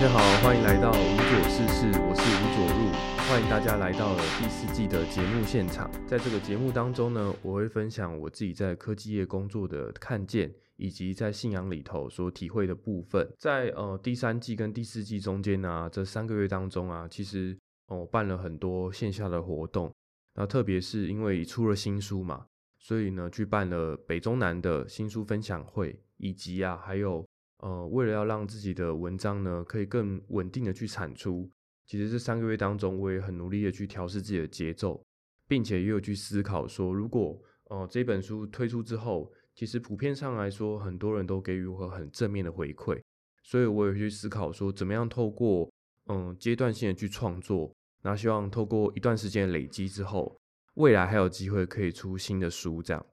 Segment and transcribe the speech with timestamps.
[0.00, 2.90] 大家好，欢迎来到无左事事，我是吴左入，
[3.28, 5.90] 欢迎大家来到了第四季的节目现场。
[6.06, 13.30] 在这个节目当中呢，我会分享我自己在科技业工作的看见，以及在信仰里头所体会的部分。
[13.36, 17.54] 在呃第三季跟第四季中间呢，这三个月当中啊，其实
[17.88, 19.92] 我办了很多线下的活动，
[20.34, 22.46] 那特别是因为出了新书嘛，
[22.78, 27.22] 所以呢，去办了北中南的新书分享会，以及啊还有。
[27.62, 31.50] 呃，为了要让自己的文章呢，可以更稳定的去产出，
[31.86, 35.04] 其实这三个月当中，我也很努力的去调试自己的节奏，
[35.46, 42.98] 并且也有去思考说，如果呃这本书推出之后，其实普遍上来说，很多人都给予我很正面的回馈，
[43.42, 45.70] 所以我也去思考说，怎么样透过
[46.06, 47.70] 嗯阶段性的去创作，
[48.02, 50.34] 那希望透过一段时间累积之后，
[50.76, 53.06] 未来还有机会可以出新的书这样。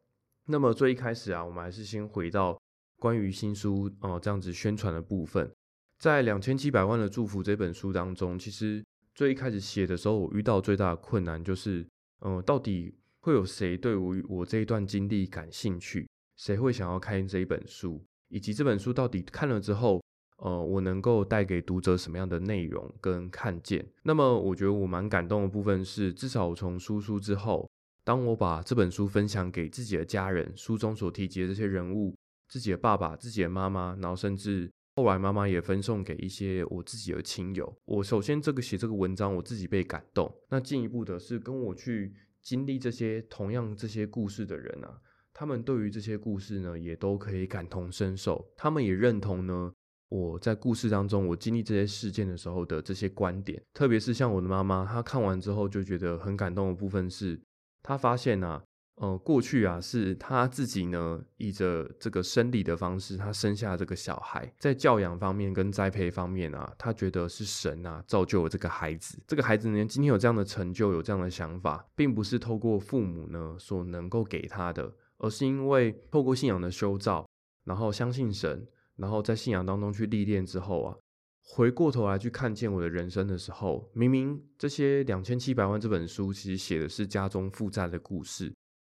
[0.45, 2.57] 那么最一开始啊，我们还是先回到。
[2.99, 5.51] 关于新书哦，这样子宣传的部分，
[5.99, 11.87] 在两千七百万的祝福这本书当中，其实最一开始写的时候，我遇到最大的困难就是，
[12.21, 16.09] 嗯，到底会有谁对我我这一段经历感兴趣？
[16.37, 18.03] 谁会想要看这一本书？
[18.29, 20.03] 以及这本书到底看了之后，
[20.37, 23.85] 呃，我能够带给读者什么样的内容跟看见？
[24.03, 27.69] 那么，我觉得我蛮感动的部分是，至少我从书书之后，
[28.03, 32.15] 当我把这本书分享给自己的家人，书中所提及的这些人物。
[32.47, 37.77] 自己的爸爸、自己的妈妈，然后甚至后来妈妈也分送给一些我自己的亲友。
[37.85, 40.33] 我首先这个写这个文章，我自己被感动。
[40.49, 44.99] 那进一步的是跟我去经历这些同样这些故事的人啊，
[45.33, 48.49] 他们对于这些故事呢，也都可以感同身受。
[48.55, 49.71] 他们也认同呢，
[50.09, 53.61] 我在故事当中我经历这些事件的时候的这些观点。
[53.73, 57.39] 特别是像我的妈妈，她看完之后就觉得很感动的部分是，
[57.83, 58.63] 她发现啊。
[58.99, 69.21] 呃，过去啊，是他自己呢，以着这个生理的方式，他生下这个小孩，在教养方面跟栽培方面啊，他觉得是神啊造就了这个孩子。
[69.27, 77.29] 这个孩子呢，今天有这样的成就，有这样的想法，并不是透过父母呢所能够给他的，而是因为透过信仰的修造，
[77.65, 80.97] 然后相信神，然后在信仰当中去历练之后啊，
[81.43, 88.51] 回过头来去看见我的人生的时候，明明这些两千七百万这本书其实写的是家中负债的故事。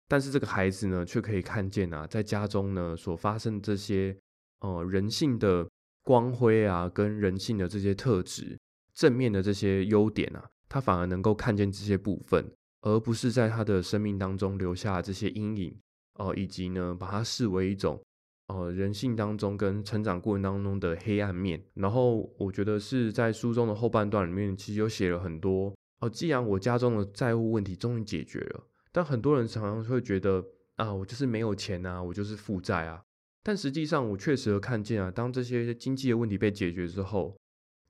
[0.07, 4.15] 但是这个孩子呢，却可以看见啊，在家中呢所发生这些
[4.59, 5.67] 呃人性的
[6.03, 8.59] 光辉啊，跟人性的这些特质，
[8.93, 12.45] 正面的这些优点啊，他反而能够看见这些部分，
[12.81, 15.75] 而不是在他的生命当中留下这些阴影
[16.15, 17.99] 哦，以及呢把它视为一种
[18.47, 21.63] 呃人性当中跟成长过程当中的黑暗面。
[21.75, 28.63] 然后我觉得是在书中的后半段里面，其实有写了很多哦，既然我家中的债务问题终于解决了。
[28.93, 30.45] 但很多人常常会觉得
[30.75, 33.01] 啊，我就是没有钱啊，我就是负债啊。
[33.41, 37.35] 但实际上，我确实看见啊，当这些经济的问题被解决之后，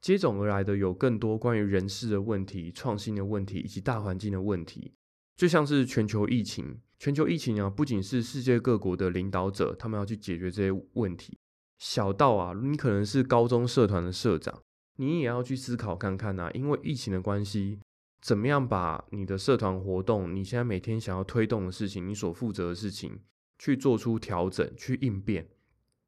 [0.02, 4.94] 接踵而来的有更多关于人事的问题、创新的问题以及大环境的问题。
[5.36, 11.38] 就像是全球疫情，全球疫情啊，不仅是世界各国的领导者他们要去解决这些问题，
[11.80, 14.62] 小到啊，你可能是高中社团的社长，
[14.98, 17.80] 你也要去思考看看呐，因为疫情的关系。
[18.26, 23.20] 怎么样把你的社团活动，你现在每天想要推动的事情，你所负责的事情，
[23.60, 25.46] 去做出调整，去应变？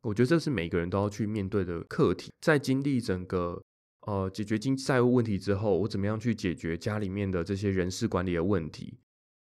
[0.01, 2.31] 我觉得这是每个人都要去面对的课题。
[2.39, 3.61] 在经历整个
[4.07, 8.97] 呃解决经济债务问题之后，我怎么样去解决家里面的这些人事管理的问题？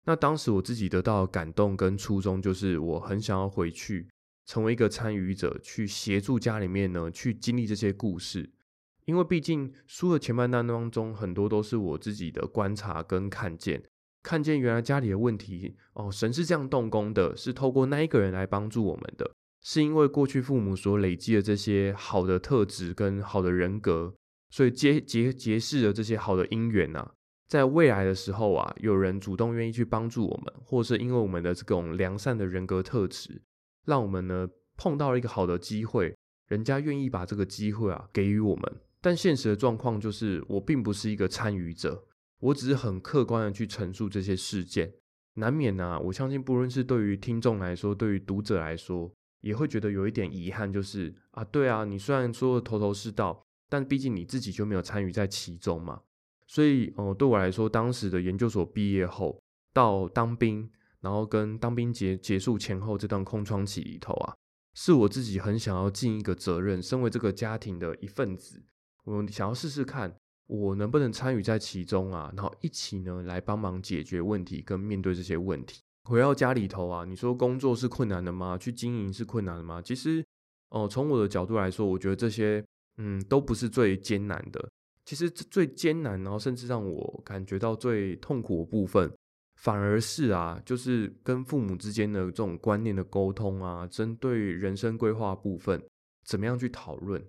[0.07, 4.09] 那当时我自己得到感动跟初衷，就是我很想要回去
[4.47, 8.51] 成为一个参与者，去协助家里面呢，去经历这些故事。
[9.07, 13.83] 因为毕竟书的前半段当中，很多都是我自己的观察跟看见，
[14.23, 19.31] 看见原来家里的问题哦，神是这样动工的，是透过那一个人来帮助我们的，
[19.63, 24.15] 是因为过去父母所累积的这些好的特质跟好的人格，
[24.49, 27.11] 所以结结结识了这些好的姻缘呐，
[27.47, 33.43] 在未来的时候啊，有人主动愿意去帮助我们，或是因为我们的这种良善的人格特质，
[33.85, 34.49] 让我们呢
[34.79, 36.17] 碰到了一个好的机会，
[36.49, 38.81] 人家愿意把这个机会啊给予我们。
[39.05, 42.07] 但现实的状况就是，我并不是一个参与者，
[42.41, 44.95] 我只是很客观的去陈述这些事件，
[45.35, 49.13] 难免啊，我相信不论是对于听众来说，对于读者来说，
[49.43, 56.01] 也会觉得有一点遗憾，就是啊，对啊，你虽然说的头头是道，但毕竟你自己就没有参与在其中嘛。
[56.47, 59.39] 所以，哦，对我来说，当时的研究所毕业后
[59.75, 60.71] 到当兵，
[61.03, 64.35] 然后跟当兵结结束前后这段空窗期里头啊，
[64.75, 68.63] 是我自己很想要尽一个责任，身为这个家庭的一份子。
[69.05, 70.15] 我想要试试看，
[70.47, 72.33] 我能不能参与在其中啊？
[72.37, 75.81] 然后一起呢来帮忙解决问题跟面对这些问题。
[76.05, 78.59] 回到家里头啊，你说工作是困难的吗？
[78.59, 79.81] 去经营是困难的吗？
[79.81, 80.25] 其实，
[80.71, 82.63] 哦，从我的角度来说，我觉得这些
[82.99, 84.69] 嗯，都不是最艰难的。
[85.07, 89.11] 其实最艰难，然后甚至让我感觉到最痛苦的部分，
[89.61, 95.83] 反而是啊，就是跟父母之间的这种观念的沟通啊，针对人生规划部分，
[96.25, 97.23] 怎么样去讨论。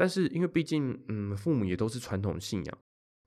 [0.00, 2.78] 但是因为毕竟，嗯，父母也都是传统信仰，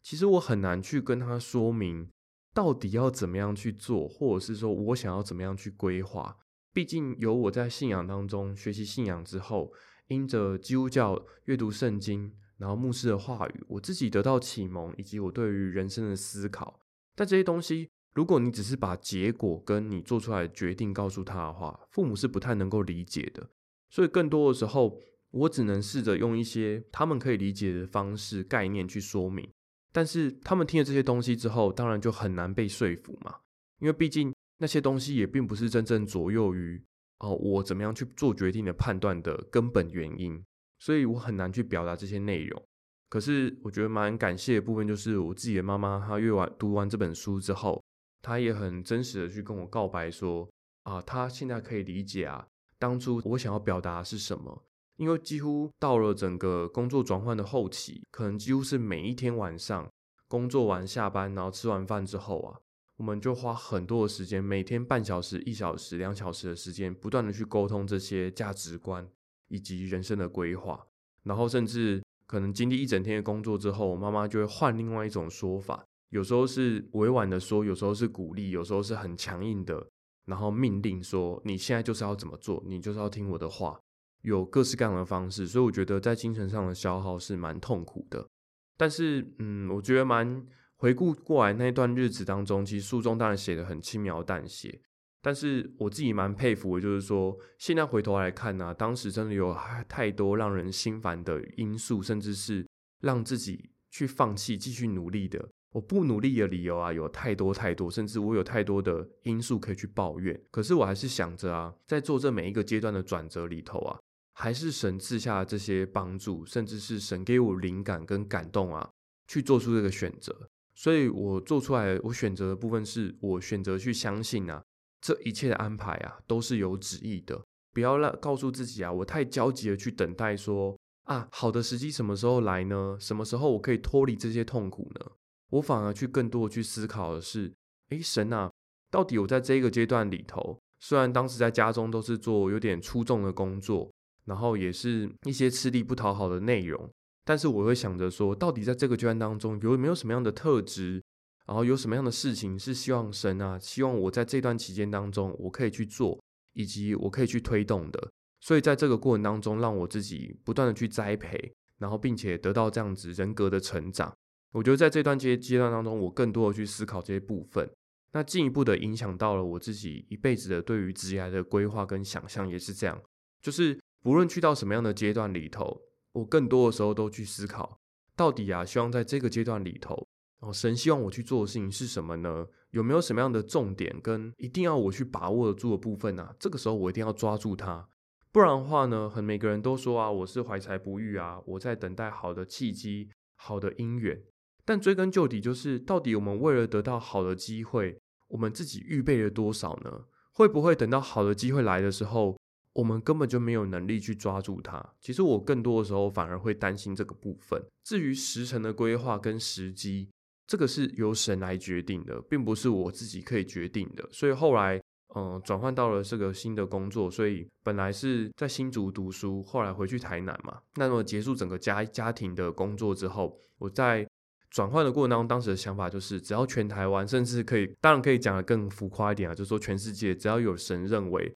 [0.01, 2.09] 其实我很难去跟他说明
[2.51, 6.35] 到底要怎么样去做，或者是说我想要怎么样去规划。
[6.73, 9.71] 毕竟有我在信仰当中学习信仰之后，
[10.07, 12.33] 因着基督教阅读圣经。
[12.57, 16.79] 然后牧师的话语，我自己得到启蒙，以及我对于人生的思考。
[17.15, 23.47] 但这些东西，如果你只是把结果跟你做出来的决定告诉他的话，父母是不太能够理解的。
[23.91, 24.99] 所以更多的时候，
[25.33, 29.47] 我只能试着用一些他们可以理解的方式、概念去说明。
[29.91, 33.35] 但是他们听了这些东西之后，当然就很难被说服嘛。
[33.79, 36.81] 因为毕竟那些东西也并不是真正左右于
[37.19, 40.43] 哦我怎么样去做决定的判断的根本原因。
[40.79, 42.61] 所以我很难去表达这些内容，
[43.09, 47.81] 可是我觉得蛮感谢的部分就是我自己的妈妈，她阅完读完这本书之后，
[48.21, 50.49] 她也很真实的去跟我告白说
[50.83, 52.45] 啊，她现在可以理解啊，
[52.77, 54.65] 当初我想要表达是什么，
[54.97, 59.89] 因为几乎到了整个工作转换的后期，可能几乎是每一天晚上
[60.27, 62.59] 工作完下班，然后吃完饭之后啊，
[62.97, 69.07] 我们就花很多的时间，每天半小时、一小时、两小时的时间，不断的去沟通这些价值观。
[69.49, 70.83] 以及人生的规划，
[71.21, 79.85] 然后甚至可能经历一整天的工作之后，我妈妈就会换另外一种说法，有时候是委婉的说，有时候是鼓励，有时候是很强硬的，
[80.25, 83.79] 然后命令说你现在就是要怎么做，你就是要听我的话，
[84.23, 88.27] 有各式各样的方式，所以我觉得在精神上的消耗是蛮痛苦的。
[88.75, 90.43] 但是，嗯，我觉得蛮
[90.77, 94.81] 回顾过来那段日子当中，其实书中当然写的很轻描淡写。
[95.21, 99.55] 但是我自己蛮佩服的，就是说现在回头来看呢，当时真的有
[99.87, 102.67] 太多让人心烦的因素，甚至是
[102.99, 105.49] 让自己去放弃继续努力的。
[105.71, 110.39] 我不努力的理由啊，有太多太多，甚至我有太多的因素可以去抱怨。
[110.51, 113.97] 可是我还是想着啊，在做这每一个阶段的转折里头啊，
[114.33, 118.89] 还是神赐下这些帮助，甚至是神给我灵感跟感动啊，
[119.27, 120.49] 去做出这个选择。
[120.75, 124.63] 所以我做出来，我选择的部分是我选择去相信啊。
[124.99, 127.43] 这一切的安排啊，都是有旨意的。
[127.73, 132.97] 不要让告诉自己啊，我太焦急的去等待说啊，好的时机什么时候来呢？
[132.99, 135.11] 什么时候我可以脱离这些痛苦呢？
[135.49, 137.53] 我反而去更多的去思考的是，
[137.89, 138.51] 诶，神啊，
[138.89, 143.91] 到底我在这个阶段里头，虽然当时在家中都是做有点出众的工作，
[144.25, 146.89] 然后也是一些吃力不讨好的内容，
[147.25, 151.01] 但是我会想着说，到底在这个阶段当中，有没有什么样的特质？
[151.45, 156.17] 然后有什么样的事情是希望神啊，希望我在这段期间当中我可以去做，
[156.53, 158.11] 以及我可以去推动的。
[158.39, 164.13] 所以在这个过程当中，让我自己不断的去栽培，然后并且得到这样子人格的成长。
[164.53, 167.69] 我觉得在这段阶阶段当中，我更多的去思考这些部分，
[168.13, 173.01] 那进一步的影响到了我自己一辈子的对于职业的规划跟想象，也是这样。
[173.41, 177.79] 就是不论去到什么样的阶段里头，我更多的时候都去思考，
[178.15, 180.05] 到底啊，希望在这个阶段里头。
[180.39, 182.45] 哦，神希望我去做的事情是什么呢？
[182.71, 186.35] 有没有什么样的重点跟一定要我去把握住的部分呢？
[186.37, 187.87] 这个时候我一定要抓住它，
[188.33, 194.21] 不然的话呢，很每个人都说啊，我是怀才不遇啊，我在等待好的契机、好的姻缘。
[194.65, 200.05] 但追根究底，就是到底我们为了得到好的机会，我们自己预备了多少呢？
[200.33, 202.37] 会不会等到好的机会来的时候，
[202.73, 204.83] 我们根本就没有能力去抓住它？
[204.99, 207.63] 其实我更多的时候反而会担心这个部分。
[207.83, 210.09] 至于时辰的规划跟时机。
[210.45, 214.07] 这个是由神来决定的，并不是我自己可以决定的。
[214.11, 214.79] 所以后来，
[215.15, 217.09] 嗯，转换到了这个新的工作。
[217.09, 220.59] 所以本来是在新竹读书，后来回去台南嘛。
[220.75, 224.05] 那么结束整个家家庭的工作之后，我在
[224.51, 231.33] 转换的过程当中，当时的想法就是，只要全台湾，甚至可以，当然可以讲的更浮夸一点啊，就是说全世界，只要有神认为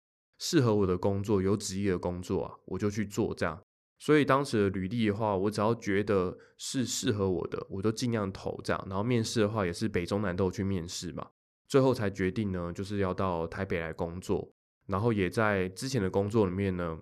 [0.47, 3.59] 适合我的工作，有职业的工作啊，我就去做这样。
[3.99, 8.87] 所以当时的履历的话，我只要觉得是适合我的，我都尽量投这样。
[8.87, 11.27] 然后面试的话，也是北中南都有去面试嘛。
[11.67, 14.53] 最后才决定呢，就是要到台北来工作。
[14.87, 16.99] 然后也在之前的工作里面呢，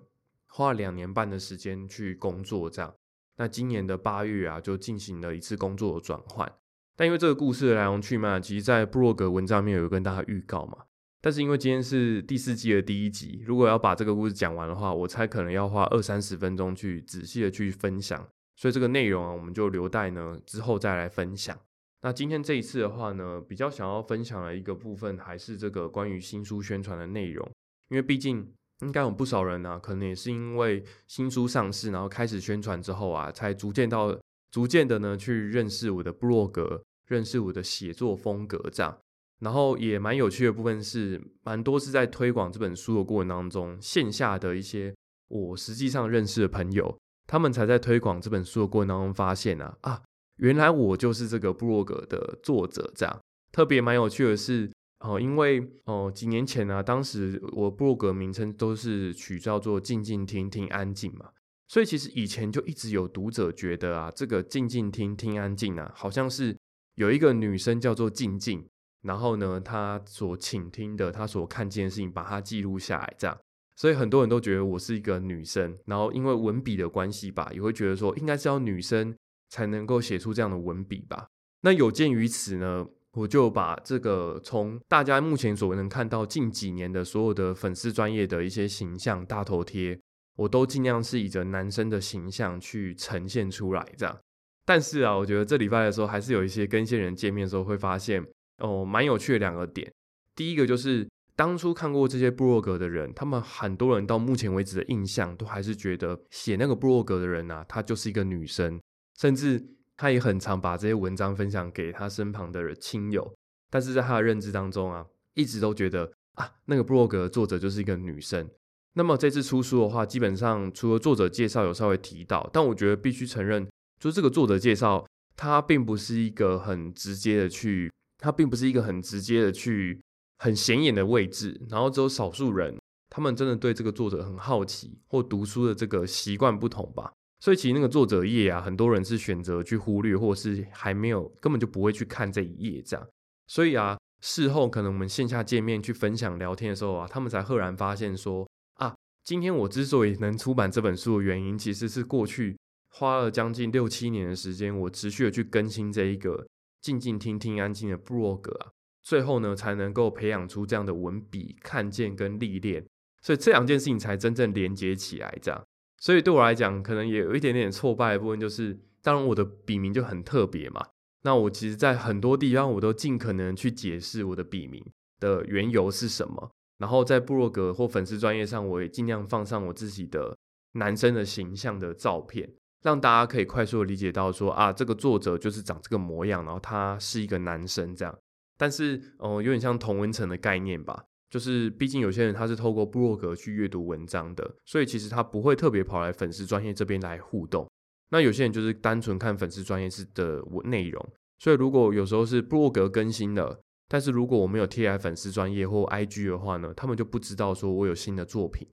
[0.47, 2.95] 花了两年半的时间去工作这样。
[3.35, 6.49] 那今年的八月啊，就进行了一次工作的转换。
[6.95, 10.85] 但因为这个故事的来龙去脉，其实在布洛格文章里面有跟大家预告嘛。
[11.23, 18.27] 但是因为今天是第四季的第一集，如果要把这个故事讲完的话，我猜可能要花二三十分钟去仔细的去分享，
[18.57, 21.57] 所以这个内容啊，我们就留待呢之后再来分享。
[22.01, 27.49] 那今天这一次的话呢，比较想要分享的一个部分，还是这个关于新书宣传的内容，
[27.87, 28.45] 因为毕竟
[28.81, 34.19] 应该有不少人呢，可能也是因为新书上市，然后开始宣传之后啊，才逐渐到
[34.51, 38.97] 逐渐的呢去认识我的部落格，认识我的写作风格这样。
[39.43, 44.95] 然后也蛮有趣的部分是，蛮多是在推广这本书的过程当中，线下的一些
[45.27, 46.97] 我实际上认识的朋友，
[47.27, 50.01] 他们才在推广这本书的过程当中发现啊啊，
[50.37, 53.19] 原来我就是这个部落格的作者这样。
[53.51, 54.71] 特别蛮有趣的是。
[55.05, 61.29] 哦，因为哦，几年前呢，当时我部落格名称都是取叫做“静静听听安静”嘛，
[61.67, 66.57] 所以其实以前就一直有读者觉得啊，这个“静静听听安静”啊，好像是
[66.95, 68.65] 有一个女生叫做静静，
[69.03, 73.37] 然后呢，他所倾听的，他所看见的事情，把它记录下来，这样，
[73.75, 79.15] 所以很多人都觉得我是一个女生，然后因为文笔的关系吧，也会觉得说，应该是要女生
[79.49, 81.27] 才能够写出这样的文笔吧。
[81.61, 82.87] 那有鉴于此呢。
[83.15, 90.01] 我就把这个从大家目前所能看到近几年的所有的粉丝专业的一些形象大头贴，
[90.35, 94.17] 我都尽量是以着男生的形象去呈现出来，这样。
[94.65, 98.25] 但是啊，我觉得这礼拜的时候，还是有一些跟一些人见面的时候，会发现
[98.63, 99.93] 哦，蛮有趣的两个点。
[100.35, 108.81] 第一个就是当初看过这些部落格的人，他们很多人到目前为止的印象，都还是觉得写那个部落格的人啊，她就是一个女生，
[109.19, 109.63] 甚至。
[109.95, 113.31] 她也很常把这些文章分享给她身旁的亲友，
[113.69, 115.05] 但是在她的认知当中啊，
[115.35, 118.49] 一直都觉得啊，那个 blog 作者就是一个女生。
[118.93, 125.05] 那么这次出书的话，基本上除了作者介绍有稍微提到，但我觉得必须承认，就这个作者介绍，
[125.37, 127.91] 他并不是一个很直接的去，
[128.23, 130.01] 它并不是一个很直接的去
[130.37, 137.11] 很显眼的位置，然后只有少数人，他们真的对这个作者很好奇，或读书的这个习惯不同吧。
[137.41, 143.05] 所以其实那个作者页啊，很多人是选择去忽略，或是还没有根本就不会去看这一页这样。
[143.47, 152.57] 所以啊，事后可能我们线下见面去分享聊天的时候啊，他们才赫然发现说啊，今天我之所以能出版这本书的原因，其实是过去
[152.89, 156.47] 花了将近六七年的时间，我持续的去更新这一个
[156.83, 158.69] 静静听听安静的布洛格啊，
[159.01, 162.85] 最后呢才能够培养出这样的文笔、看见跟历练。
[163.21, 165.63] 所以这两件事情才真正连接起来这样。
[165.97, 170.85] 所以对我来讲，可能也有一点点挫败的部分，就是当然我的笔名就很特别嘛。
[171.21, 174.85] 那我其实，在很多地方我都尽可能去解释我的笔名
[175.21, 176.51] 的缘由是什么。
[176.79, 180.37] 然后在部落格或粉丝专业上，我也尽量放上我自己的
[180.73, 188.15] 男生的形象的照片，让大家可以快速的理解到说啊，这个作者就是长这个模样，然后他是一个男生这样。
[188.57, 191.05] 但是，哦，有点像同文层的概念吧。
[191.29, 197.67] 就是，毕竟有些人他是透过部落格去阅读文章的，所以其实他不会特别跑来粉丝专业这边来互动。
[198.09, 201.03] 那有些人就是单纯看粉丝专业是的内容，
[201.39, 208.67] 所以如果有时候是部落格更新了，但是如果我没有贴来粉丝专业或 IG 的话呢，他们就不知道说我有新的作品。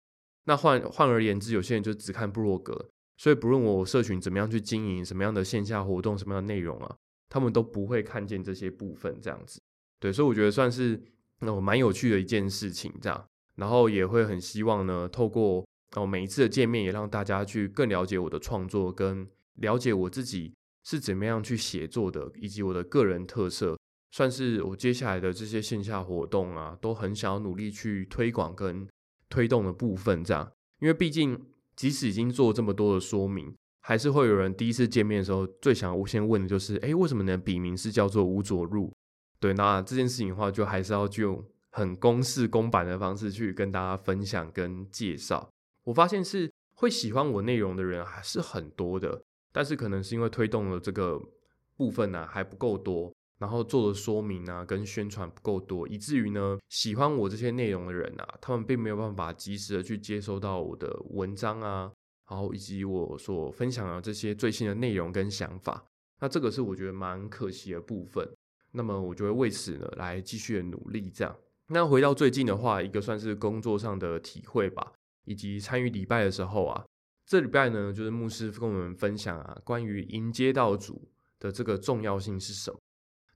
[0.45, 2.91] 那换换而言之，有些人就只看部落格，
[3.21, 6.97] 所以不论我社群怎么样去经营，什么样的线下活动，什么样的内容啊，
[7.29, 9.61] 他们都不会看见这些部分这样子。
[9.99, 10.99] 对，所以我觉得算是。
[11.43, 20.53] 那我蛮有趣的一件事情，这样，然后也会很希望呢，透过哦每一次的见面，也让大家去更了解我的创作，跟了解我自己
[20.85, 23.79] 是怎么样去写作的，以及我的个人特色，
[24.11, 28.87] 算是我接下来的这些线下活动啊，都很想要努力去推广跟
[29.31, 31.43] 推动的部分，这样，因为毕竟
[31.81, 38.93] 即使已经做这么多的说明，还是会有人第一次见面的时候，最想无先问的就是，哎，为什么你的笔名是叫做吴佐入？
[39.39, 45.49] 对，那这件事情的话，就还是要用很公式公版的方式去跟大家分享跟介绍。
[45.85, 51.19] 我发现是会喜欢我内容的人还是很多的，但是可能是因为推动了这个
[51.79, 61.91] 部分呢还不够多，然后做的说明啊跟宣传不够多，以至于呢喜欢我这些内容的人啊，他们并没有办法及时的去接收到我的文章啊，
[62.29, 65.83] 然后以及我所分享的这些最新的内容跟想法。
[66.21, 68.31] 那这个是我觉得蛮可惜的部分。
[68.73, 71.35] 那么我就会为此呢来继续的努力，这样。
[71.69, 74.93] 那回到最近的话，一个算是工作上的体会吧，
[75.25, 76.85] 以及参与礼拜的时候啊，
[77.27, 82.79] 这礼拜呢就是牧师跟我们分享啊，关于迎接到主的这个重要性是什么。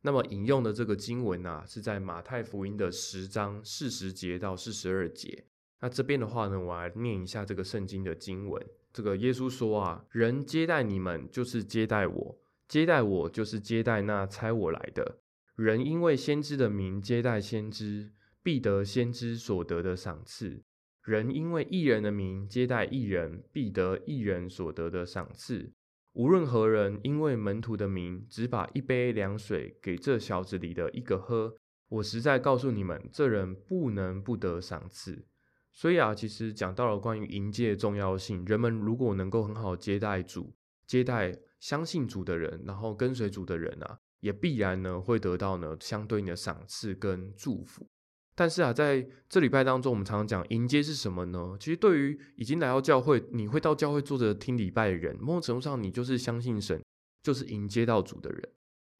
[0.06, 5.46] 那么引用的这个经文啊，是在马太福音的十章四十节到四十二节。
[5.80, 8.62] 那这边的话呢，我来念一下这个圣经的经文。
[8.92, 15.20] 这个耶稣说啊，人接待你们，就是接待我；接待我，就是接待那差我来的。
[15.56, 20.60] 人因为先知的名接待先知，必得先知所得的赏赐；
[21.02, 25.72] 人因为异人的名接待异人，必得异人所得的赏赐。
[26.14, 31.56] 无论何人因为门徒的名，只把一杯凉水给这小子里的一个喝，
[31.88, 35.26] 我实在告诉你们，这人不能不得赏赐。
[35.72, 40.54] 所以啊，其实讲到了关于迎接的重要性，人们如果能够很好接待主、
[40.86, 47.88] 接待相信主的人，然后跟随主的人啊，也必然呢会得到呢相对应的赏赐跟祝福。
[48.36, 51.56] 但是啊，在这礼拜当中，我们常常讲迎接是什么呢？
[51.60, 56.82] 其实对于已经来到教会，你会到教会坐着听礼拜的人，某种程度上，你就是相信神，
[57.22, 58.48] 就是迎接到主的人。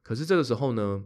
[0.03, 1.03] 可是这个时候呢，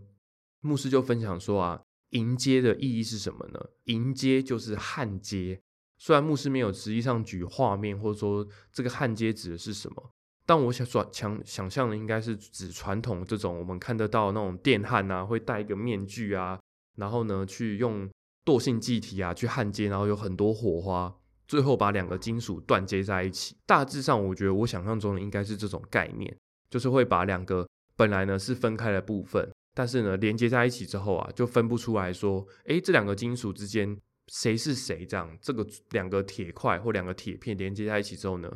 [0.61, 1.81] 牧师就分享说啊，
[2.11, 3.59] 迎接的意义是什么呢？
[3.85, 5.59] 迎接就是焊接。
[5.97, 10.11] 虽然牧师没有实际上举画面，或者说这个焊接指的是什么，
[10.45, 16.59] 但我想转想想象的应该是指传统这种我们看得到那种电焊啊，会戴一个面具啊，
[16.97, 18.07] 然后呢去用。
[18.49, 21.15] 惰性气体啊，去焊接，然后有很多火花，
[21.47, 23.55] 最后把两个金属断接在一起。
[23.67, 26.35] 大致上，我觉得我想象中的应该是这种概念，
[26.71, 33.95] 就是会把两个本来呢是分开的部分，但是呢连接在一起之后啊，就分不出来说，哎，这两个金属之间
[34.33, 35.37] 谁是谁这样。
[35.39, 38.51] 这个两个铁块或两个铁片连接在一起之后呢，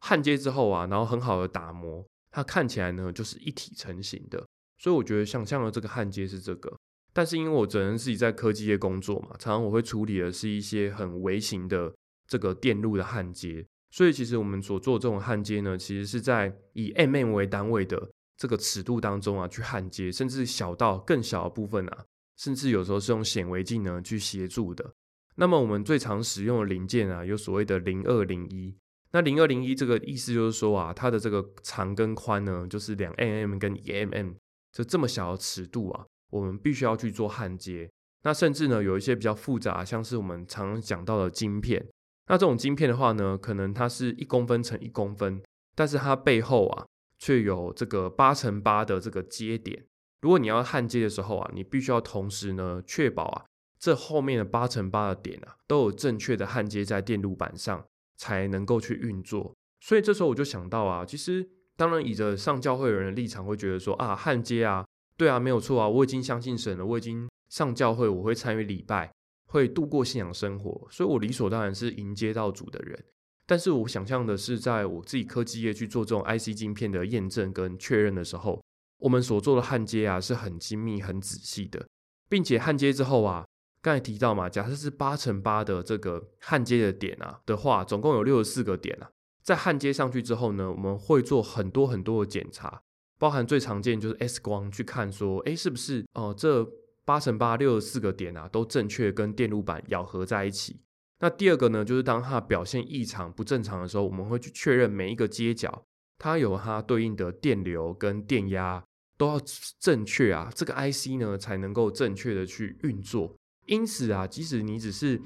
[0.00, 4.44] 焊接之后啊，然后很好的打磨，它看起来呢就是一体成型的。
[4.78, 6.76] 所以我觉得想象的这个焊接是这个。
[7.16, 11.90] 但是因为我本人自己在科技业工作嘛，常常我会处理的是一些很微型的
[12.28, 22.04] 这个电路的焊接，所以其实我们所做这种焊接呢，其实是在以 mm 为单位的这个尺度当中啊去焊接，甚至小到更小的部分啊，
[22.36, 24.92] 甚至有时候是用显微镜呢去协助的。
[25.36, 28.76] 那么我们最常使用的零件啊，有所谓的零二零一。
[29.12, 34.34] 那零二零一这个意思就是说啊，它的这个长跟宽呢，就是两 mm 跟一 mm，
[34.70, 36.04] 就这么小的尺度啊。
[36.36, 37.90] 我们必须要去做焊接，
[38.22, 41.86] 那甚至呢有一些比较复杂，像是我们常讲到的晶片。
[42.28, 45.40] 那这种晶片的话呢，可能它是一公分乘一公分，
[45.74, 46.84] 但是它背后啊
[47.18, 49.84] 却有这个八乘八的这个接点。
[50.20, 53.44] 如果你要焊接的时候啊，你必须要同时呢确保啊
[53.78, 59.54] 这后面的八乘八的点啊都有正确的焊接在电路板上，才能够去运作。
[59.80, 64.84] 所以这时候我就想到啊，其实当然以着上教会人的立场会觉得说啊焊接啊。
[65.16, 69.10] 对啊，没有错啊，我已经相信神了，我已经上教会，我会参与礼拜，
[69.46, 73.02] 会度过信仰生活，所以我理所当然是迎接到主的人。
[73.46, 78.60] 但是我想象的是，在我自己科技业去做这种 IC 晶片的验证跟确认的时候，
[78.98, 81.86] 我们所做的焊接啊是很精密、很仔细的，
[82.28, 83.46] 并且焊接之后啊，
[83.80, 89.08] 刚才提到嘛，假设是八乘八的这个焊接的点啊的话，总共有六十四个点啊，
[89.42, 92.82] 在焊接上去之后呢，我们会做很多很多的检查。
[93.18, 96.34] 包含最常见就是 X 光去看说，哎，是不是哦？
[96.36, 96.68] 这
[97.04, 100.80] 八乘八六十四个点啊，都正确跟电路板咬合在一起。
[101.20, 105.82] 那第二个呢，就是当它表现异常不正常的时候，我们会去确认每一个接角
[106.18, 108.84] 它有它对应的电流跟电压
[109.16, 109.40] 都要
[109.80, 113.34] 正确啊，这个 IC 呢才能够正确的去运作。
[113.64, 115.20] 因此啊，即使你只是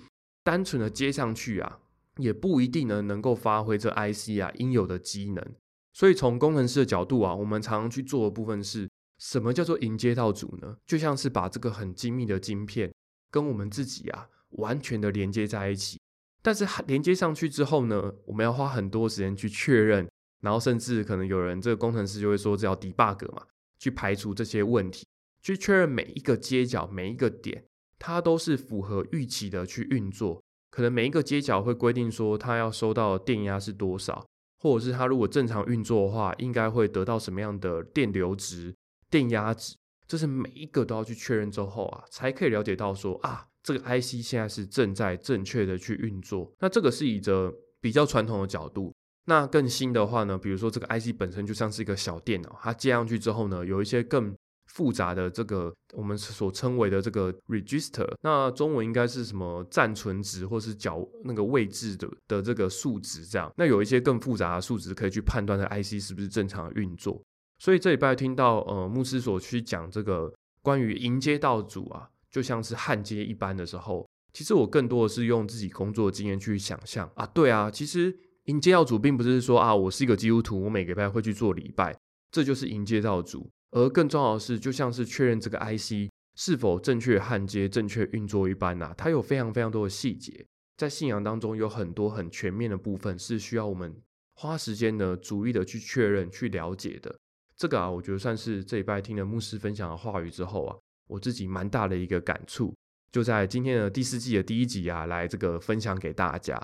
[0.44, 1.81] 单纯的接上去啊，
[2.18, 5.44] 也不一定呢能够发挥这 IC 啊应有的机能。
[5.92, 10.76] 所以从工程师的角度啊，我们常常去做的部分是什么叫做迎接到主呢？
[10.87, 12.92] 就像是把这个很精密的晶片
[13.31, 15.98] 跟我们自己啊完全的连接在一起。
[16.42, 20.09] 但是连接上去之后呢，我们要花很多时间去确认，
[20.40, 23.42] 然后甚至可能有人这个工程师就会说，这要 debug 嘛，
[23.79, 25.07] 去排除这些问题，
[25.42, 27.64] 去确认每一个接角、每一个点，
[27.98, 30.42] 它都是符合预期的去运作。
[30.70, 34.24] 可能每一个接角会规定说，它要收到的电压是多少。
[34.61, 38.75] 或者是它如果正常运作的话，应该会得到什么样的电流值、
[39.11, 39.75] 电压值？
[40.07, 46.53] 这是每一个都要去确认之后啊，才可以了解到说啊，这个 IC 现在是正在正确的去运作。
[46.61, 48.92] 那这个是以着比较传统的角度。
[49.27, 54.35] 那更新的话呢，比如说这个 IC 本身就像是一个小电脑，它接上去之后呢，有一些更。
[54.72, 63.52] 复杂的这个我们所称为的这个 register，那中文应该是什么暂存值或是角那个位置的的这个数值这样。
[63.56, 67.20] 那有一些更复杂的数值可以去判断这 IC 是不是正常运作。
[67.59, 81.94] 所以这礼拜听到呃牧师所去讲这个关于迎接道主啊，就像是焊接一般的时候，其实我更多的是用自己工作的经验去想象啊，对啊，其实迎接道主并不是说啊我是一个基督徒，我每个礼拜会去做礼拜，
[82.30, 83.50] 这就是迎接道主。
[83.72, 93.94] 而更重要的是，就像是确认这个 IC 是否正确焊接、正确运作一般呐，它有非常非常多的细节，在信仰当中有很多很全面的部分是需要我们
[94.35, 97.14] 花时间呢，逐一的去确认、去了解的。
[97.56, 102.74] 这个啊，我觉得算是这礼拜听了牧师分享的话语之后啊，我自己蛮大的一个感触，
[103.12, 106.59] 就在今天的第四季的第一集啊，来这个分享给大家。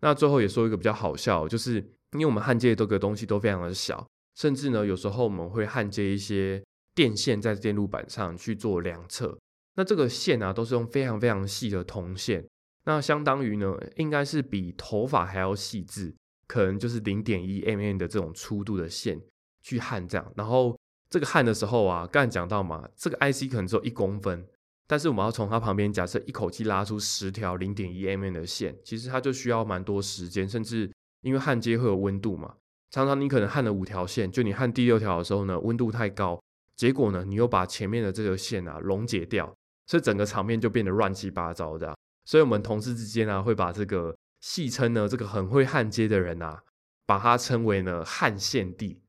[0.00, 1.76] 那最后也说一个比较好笑，就是
[2.12, 4.04] 因为我们焊接的这个东西都非常的小。
[4.40, 9.36] 甚至呢，有时候我们会焊接一些电线在电路板上去做量测。
[9.76, 12.42] 那这个线啊，都是用非常非常细的铜线。
[12.86, 16.14] 那相当于呢，应该是比头发还要细致，
[16.46, 19.20] 可能就是零点一 mm 的这种粗度的线
[19.60, 20.32] 去焊这样。
[20.34, 20.74] 然后
[21.10, 24.42] 这个焊的时候啊，刚才讲到嘛，这个 IC 可能只有一公分，
[24.86, 32.54] 但是我们要从它旁边假设一口气拉出十条零点一 mm 的线，其实它就需要蛮多时间，甚至因为焊接会有温度嘛，
[32.90, 36.42] 常常你可能焊了五条线，就你焊第六条的时候呢，温度太高，
[36.76, 39.54] 结果呢，你又把前面的这个线啊溶解掉，
[39.86, 41.96] 所以整个场面就变得乱七八糟的。
[42.24, 46.62] 所以，我们同事之间啊，会把这个戏称呢，这个很会焊接的人啊，
[47.06, 49.00] 把它称为呢汉献帝。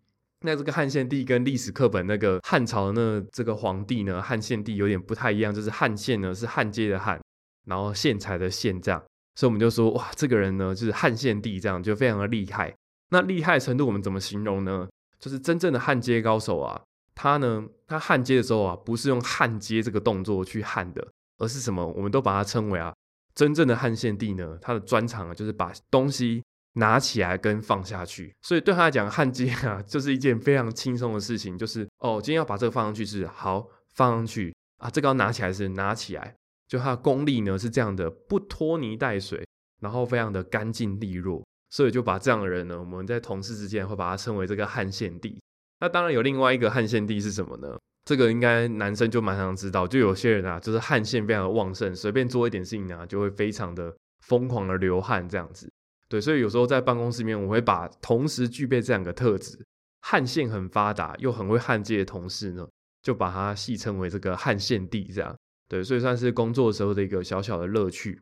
[0.44, 7.20] 那这个汉献帝跟历史课本那个汉朝那这个皇帝呢，汉献帝有点不太一样，就是汉献呢是焊接的焊，
[7.66, 9.04] 然后线材的线这样。
[9.36, 12.76] 所以我们就说，哇，这个人呢就是汉献帝，这样就非常的厉害。
[13.12, 14.90] 那厉害程度我们怎么形容呢？
[15.20, 16.82] 就是真正的焊接高手啊，
[17.14, 21.86] 他呢，他焊接的时候啊，不是用焊接这个动作去焊的，而是什么？
[21.86, 22.92] 我们都把它称为啊。
[23.34, 26.44] 真正的汉献帝呢，他的专长啊，就是把东西
[26.74, 31.58] 拿起来跟放下去，所以对他来讲，焊接啊，就是一件非常轻松的事情。
[31.58, 36.36] 就是哦，今天要把这个放上去是好放上去啊，这个要拿起来是拿起来，
[36.68, 39.46] 就他的功力呢是这样的，不拖泥带水，
[39.82, 45.42] 然后非常的干净利落，所以就把这样的人呢，我们在同事之间会把他称为这个汉献帝。
[45.80, 47.76] 那当然有另外一个汉献帝是什么呢？
[48.06, 55.72] 这个应该男生就蛮常知道，就有些人啊，就是汗腺非常的旺盛，随便做一点事情啊，就会非常的疯狂的流汗这样子。
[56.10, 59.58] 对，所以有时候在办公室里面，我会把同时具备这两个特质，
[60.02, 62.68] 汗腺很发达又很会焊接的同事呢，
[63.02, 65.36] 就把它戏称为这个汗腺帝这样。
[65.70, 68.22] 对，所以算是工作时候的一个小小的乐趣。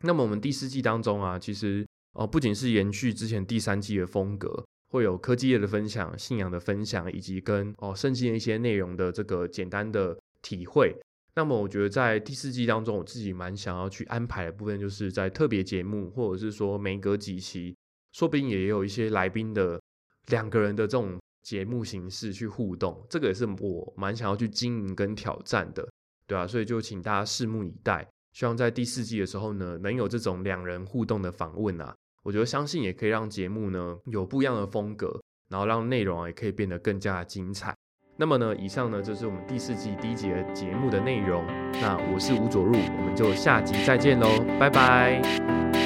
[0.00, 1.86] 那么我们第四季当中啊，其实
[2.18, 4.64] 哦，不仅是延续之前第三季的风格。
[4.90, 10.96] 会有科技业的分享、信仰的分享，以及跟哦圣经的一些内容的这个简单的体会。
[11.34, 17.76] 那么，我觉得在第四季当中，我自己蛮想要去安排的部分，就是在特别节目，或者是说每隔几期，
[18.12, 19.80] 说不定也有一些来宾的
[20.28, 23.06] 两个人的这种节目形式去互动。
[23.08, 25.86] 这个也是我蛮想要去经营跟挑战的，
[26.26, 28.08] 对啊，所以就请大家拭目以待。
[28.32, 31.94] 希望在第四季的时候呢，能有这种两人互动的访问啊。
[32.22, 37.74] 我觉得相信也可以让节目呢有不一样的风格，然后让内容也可以变得更加精彩。
[38.16, 41.46] 那么呢，以上呢就是我们第四季第一节节目的内容。
[41.80, 44.26] 那我是吴佐入，我们就下集再见喽，
[44.58, 45.77] 拜拜。